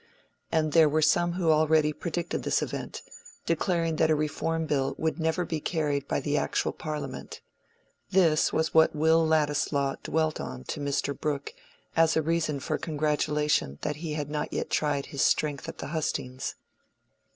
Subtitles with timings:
[0.51, 3.03] And there were some who already predicted this event,
[3.45, 7.41] declaring that a Reform Bill would never be carried by the actual Parliament.
[8.09, 11.15] This was what Will Ladislaw dwelt on to Mr.
[11.15, 11.53] Brooke
[11.95, 15.89] as a reason for congratulation that he had not yet tried his strength at the
[15.89, 16.55] hustings.